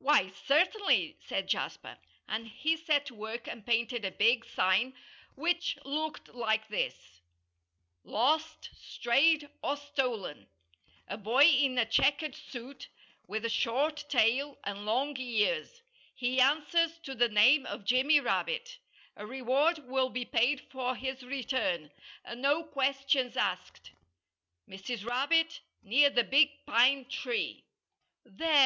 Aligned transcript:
"Why, 0.00 0.30
certainly!" 0.32 1.14
said 1.20 1.46
Jasper. 1.46 1.96
And 2.28 2.48
he 2.48 2.76
set 2.76 3.06
to 3.06 3.14
work 3.14 3.46
and 3.46 3.64
painted 3.64 4.04
a 4.04 4.10
big 4.10 4.44
sign, 4.44 4.94
which 5.36 5.78
looked 5.84 6.34
like 6.34 6.66
this: 6.66 7.20
LOST, 8.02 8.68
STRAYED, 8.74 9.48
OR 9.62 9.76
STOLEN! 9.76 10.48
A 11.06 11.16
boy 11.16 11.44
in 11.44 11.78
a 11.78 11.86
checkered 11.86 12.34
suit, 12.34 12.88
with 13.28 13.44
a 13.44 13.48
short 13.48 14.04
tail 14.08 14.58
and 14.64 14.84
long 14.84 15.14
ears. 15.20 15.82
He 16.16 16.40
answers 16.40 16.98
to 17.04 17.14
the 17.14 17.28
name 17.28 17.64
of 17.64 17.84
Jimmy 17.84 18.18
Rabbit. 18.18 18.78
A 19.16 19.24
reward 19.24 19.78
will 19.86 20.10
be 20.10 20.24
paid 20.24 20.62
for 20.62 20.96
his 20.96 21.22
return, 21.22 21.92
and 22.24 22.42
no 22.42 22.64
questions 22.64 23.36
asked. 23.36 23.92
MRS. 24.68 25.06
RABBIT, 25.08 25.60
Near 25.84 26.10
the 26.10 26.24
Big 26.24 26.66
Pine 26.66 27.04
Tree. 27.04 27.62
"There!" 28.24 28.64